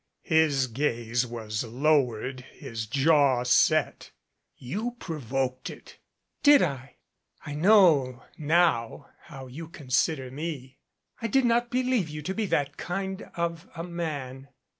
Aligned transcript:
His 0.23 0.65
gaze 0.65 1.27
was 1.27 1.63
lowered, 1.63 2.39
his 2.53 2.87
jaw 2.87 3.43
set. 3.43 4.09
"You 4.57 4.95
provoked 4.97 5.69
it" 5.69 5.99
"Did 6.41 6.63
I? 6.63 6.95
I 7.45 7.53
know 7.53 8.23
now 8.35 9.09
how 9.25 9.45
you 9.45 9.67
consider 9.67 10.31
me. 10.31 10.79
I 11.21 11.27
did 11.27 11.45
not 11.45 11.69
believe 11.69 12.09
you 12.09 12.23
to 12.23 12.33
be 12.33 12.47
that 12.47 12.77
kind 12.77 13.29
of 13.35 13.69
a 13.75 13.83
man." 13.83 14.47